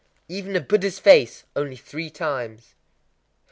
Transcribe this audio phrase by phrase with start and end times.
[0.27, 2.73] _Even a Buddha's face,—only three times.